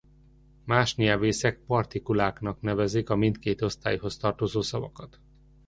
Más 0.65 0.95
nyelvészek 0.97 1.59
partikuláknak 1.67 2.61
nevezik 2.61 3.09
a 3.09 3.15
mindkét 3.15 3.61
osztályhoz 3.61 4.17
tartozó 4.17 4.61
szavakat. 4.61 5.19